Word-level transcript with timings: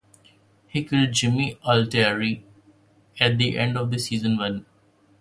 He 0.67 0.83
killed 0.83 1.11
Jimmy 1.13 1.59
Altieri 1.63 2.43
at 3.19 3.37
the 3.37 3.55
end 3.55 3.77
of 3.77 3.93
season 4.01 4.35
one. 4.35 4.65